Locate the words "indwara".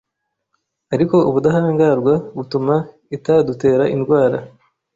3.95-4.37